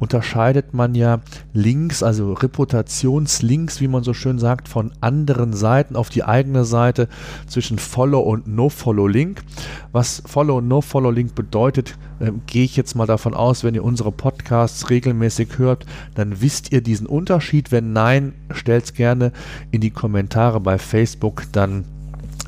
unterscheidet 0.00 0.74
man 0.74 0.96
ja 0.96 1.20
Links, 1.52 2.02
also 2.02 2.32
Reputationslinks, 2.32 3.80
wie 3.80 3.86
man 3.86 4.02
so 4.02 4.14
schön 4.14 4.40
sagt, 4.40 4.66
von 4.66 4.90
anderen 5.00 5.52
Seiten 5.52 5.94
auf 5.94 6.10
die 6.10 6.24
eigene 6.24 6.64
Seite 6.64 7.06
zwischen 7.46 7.78
Follow 7.78 8.18
und 8.18 8.48
No-Follow-Link. 8.48 9.44
Was 9.92 10.24
Follow 10.26 10.58
und 10.58 10.66
No-Follow-Link 10.66 11.36
bedeutet, 11.36 11.96
äh, 12.18 12.32
gehe 12.48 12.64
ich 12.64 12.76
jetzt 12.76 12.96
mal 12.96 13.06
davon 13.06 13.34
aus, 13.34 13.62
wenn 13.62 13.76
ihr 13.76 13.84
unsere 13.84 14.10
Podcasts 14.10 14.90
regelmäßig 14.90 15.58
hört, 15.58 15.86
dann 16.16 16.40
wisst 16.40 16.72
ihr 16.72 16.80
diesen 16.80 17.06
Unterschied. 17.06 17.70
Wenn 17.70 17.92
nein, 17.92 18.32
stellt 18.50 18.86
es 18.86 18.94
gerne 18.94 19.30
in 19.70 19.80
die 19.80 19.90
Kommentare 19.90 20.31
Kommentare 20.32 20.60
bei 20.60 20.78
Facebook, 20.78 21.42
dann 21.52 21.84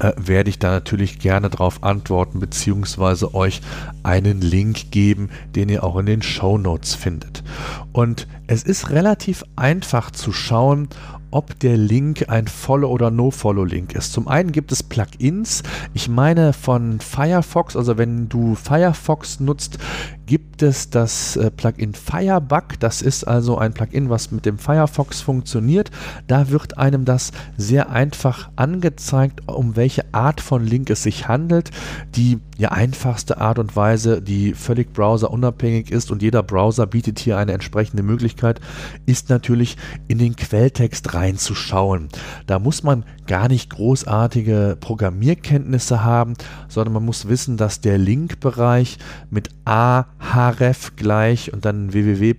äh, 0.00 0.12
werde 0.16 0.48
ich 0.48 0.58
da 0.58 0.70
natürlich 0.70 1.18
gerne 1.18 1.50
darauf 1.50 1.82
antworten, 1.82 2.40
beziehungsweise 2.40 3.34
euch 3.34 3.60
einen 4.02 4.40
Link 4.40 4.90
geben, 4.90 5.28
den 5.54 5.68
ihr 5.68 5.84
auch 5.84 5.98
in 5.98 6.06
den 6.06 6.22
Show 6.22 6.56
Notes 6.56 6.94
findet. 6.94 7.44
Und 7.92 8.26
es 8.46 8.62
ist 8.62 8.88
relativ 8.88 9.44
einfach 9.56 10.10
zu 10.10 10.32
schauen, 10.32 10.88
ob 11.30 11.58
der 11.58 11.76
Link 11.76 12.30
ein 12.30 12.46
Follow- 12.46 12.88
oder 12.88 13.10
No-Follow-Link 13.10 13.92
ist. 13.94 14.14
Zum 14.14 14.28
einen 14.28 14.52
gibt 14.52 14.72
es 14.72 14.82
Plugins. 14.82 15.62
Ich 15.92 16.08
meine 16.08 16.54
von 16.54 17.00
Firefox, 17.00 17.76
also 17.76 17.98
wenn 17.98 18.30
du 18.30 18.54
Firefox 18.54 19.40
nutzt, 19.40 19.78
gibt 20.26 20.62
es 20.62 20.90
das 20.90 21.36
äh, 21.36 21.50
Plugin 21.50 21.94
Firebug. 21.94 22.80
Das 22.80 23.02
ist 23.02 23.24
also 23.24 23.58
ein 23.58 23.74
Plugin, 23.74 24.08
was 24.10 24.30
mit 24.30 24.46
dem 24.46 24.58
Firefox 24.58 25.20
funktioniert. 25.20 25.90
Da 26.26 26.50
wird 26.50 26.78
einem 26.78 27.04
das 27.04 27.32
sehr 27.56 27.90
einfach 27.90 28.50
angezeigt, 28.56 29.42
um 29.48 29.76
welche 29.76 30.04
Art 30.12 30.40
von 30.40 30.64
Link 30.64 30.88
es 30.90 31.02
sich 31.02 31.28
handelt. 31.28 31.70
Die 32.14 32.38
ja, 32.56 32.70
einfachste 32.70 33.38
Art 33.38 33.58
und 33.58 33.74
Weise, 33.74 34.22
die 34.22 34.54
völlig 34.54 34.92
browserunabhängig 34.92 35.90
ist 35.90 36.10
und 36.10 36.22
jeder 36.22 36.42
Browser 36.42 36.86
bietet 36.86 37.18
hier 37.18 37.36
eine 37.36 37.52
entsprechende 37.52 38.02
Möglichkeit, 38.02 38.60
ist 39.06 39.28
natürlich 39.28 39.76
in 40.06 40.18
den 40.18 40.36
Quelltext 40.36 41.12
rein 41.12 41.24
reinzuschauen. 41.34 42.08
Da 42.46 42.58
muss 42.58 42.82
man 42.82 43.04
gar 43.26 43.48
nicht 43.48 43.70
großartige 43.70 44.76
Programmierkenntnisse 44.80 46.04
haben, 46.04 46.34
sondern 46.68 46.94
man 46.94 47.04
muss 47.04 47.28
wissen, 47.28 47.56
dass 47.56 47.80
der 47.80 47.98
Linkbereich 47.98 48.98
mit 49.30 49.48
ahref 50.24 50.96
gleich 50.96 51.52
und 51.52 51.64
dann 51.64 51.92
www. 51.92 52.34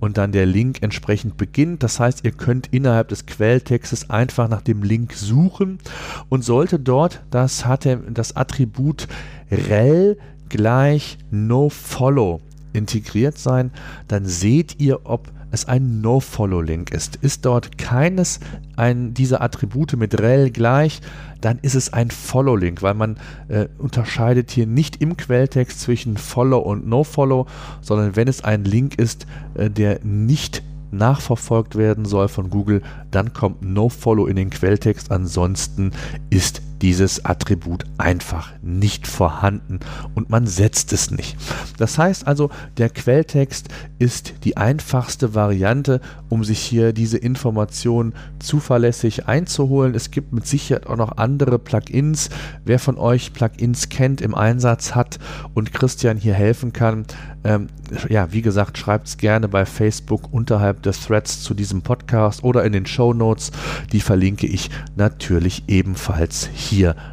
und 0.00 0.18
dann 0.18 0.32
der 0.32 0.46
Link 0.46 0.82
entsprechend 0.82 1.36
beginnt. 1.36 1.82
Das 1.82 2.00
heißt, 2.00 2.24
ihr 2.24 2.32
könnt 2.32 2.68
innerhalb 2.72 3.08
des 3.08 3.26
Quelltextes 3.26 4.10
einfach 4.10 4.48
nach 4.48 4.62
dem 4.62 4.82
Link 4.82 5.14
suchen 5.14 5.78
und 6.28 6.44
sollte 6.44 6.78
dort 6.78 7.22
das, 7.30 7.64
das 8.10 8.36
Attribut 8.36 9.08
rel 9.50 10.18
gleich 10.48 11.18
nofollow 11.30 12.40
integriert 12.72 13.38
sein, 13.38 13.72
dann 14.06 14.26
seht 14.26 14.78
ihr, 14.80 15.00
ob 15.04 15.32
es 15.56 15.66
ein 15.66 16.00
No-Follow-Link 16.00 16.90
ist. 16.90 17.16
Ist 17.16 17.44
dort 17.44 17.78
keines 17.78 18.40
ein, 18.76 19.14
dieser 19.14 19.40
Attribute 19.40 19.94
mit 19.96 20.20
rel 20.20 20.50
gleich, 20.50 21.00
dann 21.40 21.58
ist 21.62 21.74
es 21.74 21.92
ein 21.92 22.10
Follow-Link, 22.10 22.82
weil 22.82 22.94
man 22.94 23.16
äh, 23.48 23.66
unterscheidet 23.78 24.50
hier 24.50 24.66
nicht 24.66 25.00
im 25.00 25.16
Quelltext 25.16 25.80
zwischen 25.80 26.16
Follow 26.16 26.58
und 26.58 26.86
No-Follow, 26.86 27.46
sondern 27.80 28.16
wenn 28.16 28.28
es 28.28 28.44
ein 28.44 28.64
Link 28.64 28.98
ist, 28.98 29.26
äh, 29.54 29.70
der 29.70 30.00
nicht 30.04 30.62
nachverfolgt 30.90 31.76
werden 31.76 32.04
soll 32.04 32.28
von 32.28 32.50
Google, 32.50 32.82
dann 33.10 33.32
kommt 33.32 33.62
NoFollow 33.62 34.26
in 34.26 34.36
den 34.36 34.50
Quelltext. 34.50 35.10
Ansonsten 35.10 35.92
ist 36.30 36.62
dieses 36.82 37.24
Attribut 37.24 37.84
einfach 37.98 38.52
nicht 38.62 39.06
vorhanden 39.06 39.80
und 40.14 40.30
man 40.30 40.46
setzt 40.46 40.92
es 40.92 41.10
nicht. 41.10 41.36
Das 41.78 41.98
heißt 41.98 42.26
also, 42.26 42.50
der 42.76 42.90
Quelltext 42.90 43.68
ist 43.98 44.34
die 44.44 44.56
einfachste 44.56 45.34
Variante, 45.34 46.00
um 46.28 46.44
sich 46.44 46.58
hier 46.58 46.92
diese 46.92 47.18
Informationen 47.18 48.14
zuverlässig 48.38 49.26
einzuholen. 49.26 49.94
Es 49.94 50.10
gibt 50.10 50.32
mit 50.32 50.46
Sicherheit 50.46 50.86
auch 50.86 50.96
noch 50.96 51.16
andere 51.16 51.58
Plugins. 51.58 52.28
Wer 52.64 52.78
von 52.78 52.98
euch 52.98 53.32
Plugins 53.32 53.88
kennt, 53.88 54.20
im 54.20 54.34
Einsatz 54.34 54.94
hat 54.94 55.18
und 55.54 55.72
Christian 55.72 56.16
hier 56.16 56.34
helfen 56.34 56.72
kann, 56.72 57.06
ähm, 57.44 57.68
ja, 58.08 58.32
wie 58.32 58.42
gesagt, 58.42 58.76
schreibt 58.76 59.06
es 59.06 59.16
gerne 59.18 59.48
bei 59.48 59.64
Facebook 59.64 60.32
unterhalb 60.32 60.82
des 60.82 61.06
Threads 61.06 61.42
zu 61.42 61.54
diesem 61.54 61.82
Podcast 61.82 62.42
oder 62.42 62.64
in 62.64 62.72
den 62.72 62.86
Show 62.86 63.14
Notes. 63.14 63.52
Die 63.92 64.00
verlinke 64.00 64.46
ich 64.46 64.70
natürlich 64.96 65.62
ebenfalls 65.68 66.48
hier 66.52 66.65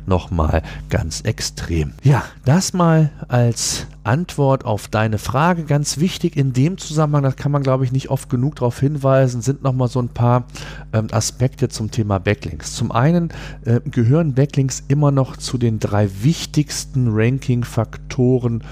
nochmal 0.06 0.64
ganz 0.90 1.22
extrem. 1.22 1.94
Ja, 2.04 2.24
das 2.46 2.74
mal 2.74 3.12
als 3.28 3.88
Antwort 4.04 4.66
auf 4.66 4.88
deine 4.88 5.18
Frage. 5.18 5.64
Ganz 5.64 6.00
wichtig 6.00 6.36
in 6.36 6.54
dem 6.54 6.78
Zusammenhang, 6.78 7.24
das 7.24 7.36
kann 7.36 7.52
man 7.52 7.64
glaube 7.64 7.86
ich 7.86 7.92
nicht 7.92 8.10
oft 8.10 8.30
genug 8.30 8.56
darauf 8.58 8.80
hinweisen, 8.80 9.42
sind 9.42 9.64
nochmal 9.64 9.88
so 9.88 10.02
ein 10.02 10.10
paar 10.10 10.46
ähm, 10.92 11.08
Aspekte 11.12 11.70
zum 11.70 11.92
Thema 11.92 12.20
Backlinks. 12.20 12.74
Zum 12.76 12.92
einen 12.92 13.30
äh, 13.66 13.80
gehören 13.90 14.34
Backlinks 14.34 14.84
immer 14.88 15.12
noch 15.12 15.38
zu 15.38 15.58
den 15.58 15.80
drei 15.80 16.10
wichtigsten 16.24 17.10
Ranking-Faktoren 17.10 18.64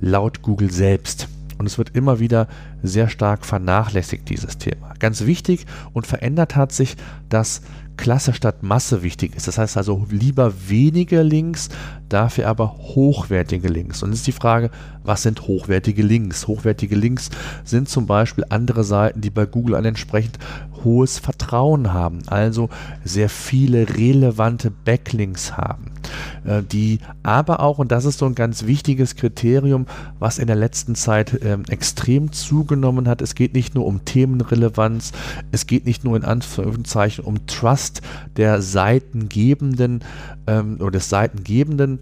laut 0.00 0.42
Google 0.42 0.70
selbst. 0.70 1.28
Und 1.58 1.66
es 1.66 1.76
wird 1.76 1.94
immer 1.94 2.20
wieder 2.20 2.48
sehr 2.82 3.10
stark 3.10 3.44
vernachlässigt, 3.44 4.30
dieses 4.30 4.56
Thema. 4.56 4.94
Ganz 4.98 5.26
wichtig 5.26 5.66
und 5.92 6.06
verändert 6.06 6.56
hat 6.56 6.72
sich, 6.72 6.96
dass 7.28 7.60
Klasse 8.00 8.32
statt 8.32 8.62
Masse 8.62 9.02
wichtig 9.02 9.36
ist. 9.36 9.46
Das 9.46 9.58
heißt 9.58 9.76
also 9.76 10.06
lieber 10.10 10.54
wenige 10.68 11.20
Links, 11.20 11.68
dafür 12.08 12.48
aber 12.48 12.78
hochwertige 12.78 13.68
Links. 13.68 14.02
Und 14.02 14.08
jetzt 14.08 14.20
ist 14.20 14.26
die 14.26 14.32
Frage, 14.32 14.70
was 15.04 15.22
sind 15.22 15.42
hochwertige 15.42 16.02
Links? 16.02 16.46
Hochwertige 16.46 16.96
Links 16.96 17.28
sind 17.62 17.90
zum 17.90 18.06
Beispiel 18.06 18.44
andere 18.48 18.84
Seiten, 18.84 19.20
die 19.20 19.28
bei 19.28 19.44
Google 19.44 19.74
ein 19.74 19.84
entsprechend 19.84 20.38
hohes 20.82 21.18
Vertrauen 21.18 21.92
haben, 21.92 22.20
also 22.26 22.70
sehr 23.04 23.28
viele 23.28 23.86
relevante 23.96 24.70
Backlinks 24.70 25.58
haben, 25.58 25.90
äh, 26.44 26.62
die 26.62 26.98
aber 27.22 27.60
auch, 27.60 27.78
und 27.78 27.92
das 27.92 28.04
ist 28.04 28.18
so 28.18 28.26
ein 28.26 28.34
ganz 28.34 28.66
wichtiges 28.66 29.16
Kriterium, 29.16 29.86
was 30.18 30.38
in 30.38 30.46
der 30.46 30.56
letzten 30.56 30.94
Zeit 30.94 31.34
äh, 31.34 31.58
extrem 31.68 32.32
zugenommen 32.32 33.08
hat, 33.08 33.22
es 33.22 33.34
geht 33.34 33.54
nicht 33.54 33.74
nur 33.74 33.86
um 33.86 34.04
Themenrelevanz, 34.04 35.12
es 35.52 35.66
geht 35.66 35.86
nicht 35.86 36.04
nur 36.04 36.16
in 36.16 36.24
Anführungszeichen 36.24 37.24
um 37.24 37.46
Trust 37.46 38.02
der 38.36 38.62
Seitengebenden 38.62 40.04
ähm, 40.46 40.76
oder 40.80 40.92
des 40.92 41.08
Seitengebenden 41.08 42.00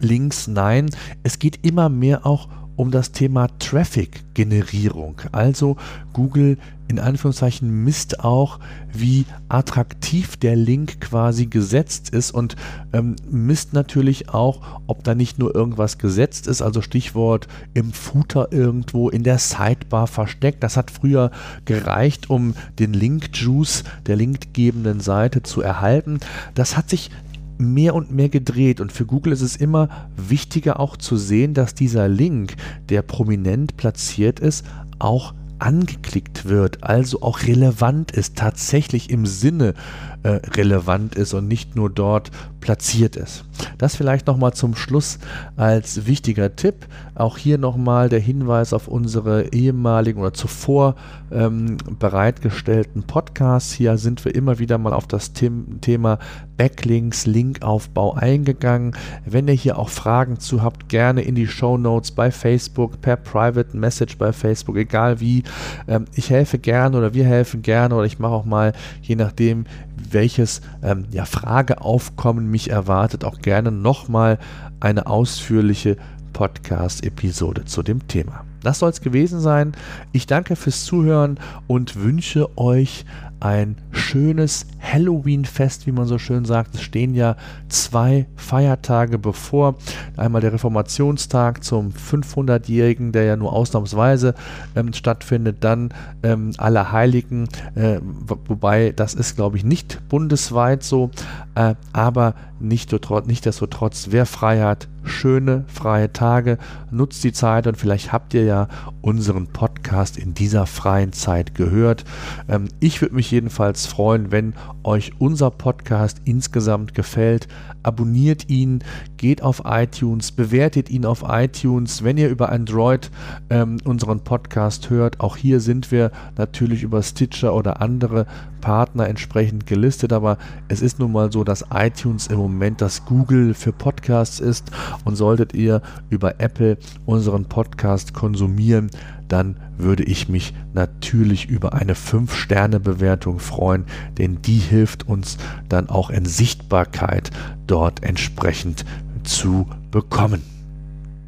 Links, 0.00 0.48
nein, 0.48 0.90
es 1.22 1.38
geht 1.38 1.64
immer 1.64 1.88
mehr 1.88 2.26
auch 2.26 2.48
um 2.48 2.65
das 2.90 3.12
Thema 3.12 3.48
Traffic-Generierung. 3.58 5.22
Also 5.32 5.76
Google 6.12 6.58
in 6.88 6.98
Anführungszeichen 7.00 7.84
misst 7.84 8.20
auch, 8.20 8.60
wie 8.92 9.24
attraktiv 9.48 10.36
der 10.36 10.56
Link 10.56 11.00
quasi 11.00 11.46
gesetzt 11.46 12.10
ist 12.10 12.30
und 12.30 12.56
ähm, 12.92 13.16
misst 13.28 13.72
natürlich 13.72 14.28
auch, 14.30 14.60
ob 14.86 15.02
da 15.02 15.14
nicht 15.14 15.38
nur 15.38 15.54
irgendwas 15.54 15.98
gesetzt 15.98 16.46
ist, 16.46 16.62
also 16.62 16.82
Stichwort 16.82 17.48
im 17.74 17.92
Footer 17.92 18.52
irgendwo 18.52 19.08
in 19.08 19.24
der 19.24 19.38
Sidebar 19.38 20.06
versteckt. 20.06 20.62
Das 20.62 20.76
hat 20.76 20.90
früher 20.90 21.30
gereicht, 21.64 22.30
um 22.30 22.54
den 22.78 22.92
Link-Juice 22.92 23.84
der 24.06 24.16
linkgebenden 24.16 25.00
Seite 25.00 25.42
zu 25.42 25.62
erhalten. 25.62 26.20
Das 26.54 26.76
hat 26.76 26.88
sich 26.88 27.10
mehr 27.58 27.94
und 27.94 28.10
mehr 28.10 28.28
gedreht. 28.28 28.80
Und 28.80 28.92
für 28.92 29.06
Google 29.06 29.32
ist 29.32 29.42
es 29.42 29.56
immer 29.56 29.88
wichtiger 30.16 30.80
auch 30.80 30.96
zu 30.96 31.16
sehen, 31.16 31.54
dass 31.54 31.74
dieser 31.74 32.08
Link, 32.08 32.56
der 32.88 33.02
prominent 33.02 33.76
platziert 33.76 34.40
ist, 34.40 34.64
auch 34.98 35.34
angeklickt 35.58 36.46
wird, 36.46 36.84
also 36.84 37.22
auch 37.22 37.42
relevant 37.42 38.12
ist, 38.12 38.36
tatsächlich 38.36 39.10
im 39.10 39.26
Sinne 39.26 39.74
äh, 40.22 40.40
relevant 40.56 41.14
ist 41.14 41.34
und 41.34 41.48
nicht 41.48 41.76
nur 41.76 41.90
dort 41.90 42.30
platziert 42.60 43.14
ist. 43.14 43.44
Das 43.78 43.94
vielleicht 43.94 44.26
nochmal 44.26 44.52
zum 44.52 44.74
Schluss 44.74 45.18
als 45.56 46.06
wichtiger 46.06 46.56
Tipp. 46.56 46.86
Auch 47.14 47.38
hier 47.38 47.58
nochmal 47.58 48.08
der 48.08 48.18
Hinweis 48.18 48.72
auf 48.72 48.88
unsere 48.88 49.52
ehemaligen 49.52 50.20
oder 50.20 50.34
zuvor 50.34 50.96
ähm, 51.30 51.76
bereitgestellten 51.98 53.04
Podcasts. 53.04 53.72
Hier 53.72 53.98
sind 53.98 54.24
wir 54.24 54.34
immer 54.34 54.58
wieder 54.58 54.78
mal 54.78 54.92
auf 54.92 55.06
das 55.06 55.32
Thema 55.32 56.18
Backlinks, 56.56 57.26
Linkaufbau 57.26 58.14
eingegangen. 58.14 58.96
Wenn 59.24 59.48
ihr 59.48 59.54
hier 59.54 59.78
auch 59.78 59.88
Fragen 59.88 60.40
zu 60.40 60.62
habt, 60.62 60.88
gerne 60.88 61.22
in 61.22 61.34
die 61.34 61.46
Show 61.46 61.78
Notes 61.78 62.10
bei 62.10 62.30
Facebook, 62.30 63.00
per 63.00 63.16
Private 63.16 63.76
Message 63.76 64.18
bei 64.18 64.32
Facebook, 64.32 64.76
egal 64.76 65.20
wie. 65.20 65.42
Ähm, 65.86 66.06
ich 66.14 66.30
helfe 66.30 66.58
gerne 66.58 66.96
oder 66.98 67.14
wir 67.14 67.24
helfen 67.24 67.62
gerne 67.62 67.94
oder 67.94 68.06
ich 68.06 68.18
mache 68.18 68.32
auch 68.32 68.44
mal, 68.44 68.72
je 69.02 69.16
nachdem, 69.16 69.66
welches 70.10 70.60
ähm, 70.82 71.06
ja, 71.10 71.24
Frageaufkommen 71.24 72.50
mich 72.50 72.70
erwartet, 72.70 73.24
auch 73.24 73.38
gerne 73.38 73.72
nochmal 73.72 74.38
eine 74.80 75.06
ausführliche 75.06 75.96
Podcast-Episode 76.32 77.64
zu 77.64 77.82
dem 77.82 78.06
Thema. 78.08 78.44
Das 78.62 78.80
soll 78.80 78.90
es 78.90 79.00
gewesen 79.00 79.40
sein. 79.40 79.72
Ich 80.12 80.26
danke 80.26 80.56
fürs 80.56 80.84
Zuhören 80.84 81.38
und 81.66 81.96
wünsche 81.96 82.58
euch 82.58 83.06
ein 83.40 83.76
schönes 83.90 84.66
Halloween-Fest, 84.80 85.86
wie 85.86 85.92
man 85.92 86.06
so 86.06 86.18
schön 86.18 86.44
sagt. 86.44 86.74
Es 86.74 86.82
stehen 86.82 87.14
ja 87.14 87.36
zwei 87.68 88.26
Feiertage 88.36 89.18
bevor. 89.18 89.76
Einmal 90.16 90.40
der 90.40 90.52
Reformationstag 90.52 91.62
zum 91.64 91.92
500-jährigen, 91.92 93.12
der 93.12 93.24
ja 93.24 93.36
nur 93.36 93.52
ausnahmsweise 93.52 94.34
ähm, 94.74 94.92
stattfindet. 94.92 95.58
Dann 95.60 95.90
ähm, 96.22 96.52
Allerheiligen, 96.56 97.48
äh, 97.74 98.00
wobei 98.02 98.92
das 98.94 99.14
ist, 99.14 99.36
glaube 99.36 99.56
ich, 99.56 99.64
nicht 99.64 100.08
bundesweit 100.08 100.82
so. 100.82 101.10
Äh, 101.54 101.74
aber 101.92 102.34
nichtsdestotrotz, 102.58 104.08
wer 104.10 104.26
frei 104.26 104.62
hat, 104.62 104.88
schöne 105.04 105.64
freie 105.68 106.12
Tage, 106.12 106.58
nutzt 106.90 107.22
die 107.24 107.32
Zeit 107.32 107.66
und 107.66 107.76
vielleicht 107.76 108.12
habt 108.12 108.34
ihr 108.34 108.44
ja 108.44 108.68
unseren 109.02 109.46
Podcast 109.46 110.16
in 110.16 110.34
dieser 110.34 110.66
freien 110.66 111.12
Zeit 111.12 111.54
gehört. 111.54 112.04
Ähm, 112.48 112.68
ich 112.80 113.00
würde 113.00 113.14
mich 113.26 113.32
jedenfalls 113.32 113.86
freuen, 113.86 114.30
wenn 114.30 114.54
euch 114.84 115.10
unser 115.18 115.50
Podcast 115.50 116.20
insgesamt 116.24 116.94
gefällt. 116.94 117.48
Abonniert 117.82 118.48
ihn, 118.48 118.84
geht 119.16 119.42
auf 119.42 119.62
iTunes, 119.64 120.30
bewertet 120.30 120.90
ihn 120.90 121.04
auf 121.04 121.24
iTunes. 121.26 122.04
Wenn 122.04 122.18
ihr 122.18 122.28
über 122.28 122.52
Android 122.52 123.10
ähm, 123.50 123.78
unseren 123.84 124.20
Podcast 124.20 124.90
hört, 124.90 125.18
auch 125.18 125.36
hier 125.36 125.58
sind 125.58 125.90
wir 125.90 126.12
natürlich 126.38 126.84
über 126.84 127.02
Stitcher 127.02 127.52
oder 127.52 127.82
andere 127.82 128.26
Partner 128.60 129.08
entsprechend 129.08 129.66
gelistet, 129.66 130.12
aber 130.12 130.38
es 130.68 130.80
ist 130.80 130.98
nun 130.98 131.12
mal 131.12 131.30
so, 131.30 131.44
dass 131.44 131.66
iTunes 131.72 132.26
im 132.28 132.38
Moment 132.38 132.80
das 132.80 133.04
Google 133.04 133.54
für 133.54 133.72
Podcasts 133.72 134.40
ist 134.40 134.70
und 135.04 135.16
solltet 135.16 135.54
ihr 135.54 135.82
über 136.10 136.40
Apple 136.40 136.78
unseren 137.06 137.44
Podcast 137.44 138.14
konsumieren, 138.14 138.90
dann 139.28 139.56
würde 139.76 140.02
ich 140.02 140.28
mich 140.28 140.54
natürlich 140.72 141.48
über 141.48 141.74
eine 141.74 141.94
5-Sterne-Bewertung 141.94 143.38
freuen, 143.38 143.84
denn 144.18 144.42
die 144.42 144.58
hilft 144.58 145.08
uns 145.08 145.36
dann 145.68 145.88
auch 145.88 146.10
in 146.10 146.24
Sichtbarkeit 146.24 147.30
dort 147.66 148.02
entsprechend 148.02 148.84
zu 149.24 149.68
bekommen. 149.90 150.42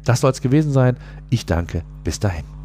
Das 0.05 0.21
soll 0.21 0.31
es 0.31 0.41
gewesen 0.41 0.71
sein. 0.71 0.97
Ich 1.29 1.45
danke. 1.45 1.83
Bis 2.03 2.19
dahin. 2.19 2.58